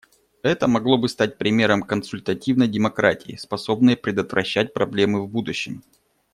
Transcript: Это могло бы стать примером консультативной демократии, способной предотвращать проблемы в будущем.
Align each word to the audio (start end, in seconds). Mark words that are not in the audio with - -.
Это 0.41 0.67
могло 0.67 0.97
бы 0.97 1.07
стать 1.09 1.37
примером 1.37 1.83
консультативной 1.83 2.67
демократии, 2.67 3.35
способной 3.35 3.95
предотвращать 3.95 4.73
проблемы 4.73 5.21
в 5.23 5.27
будущем. 5.29 5.83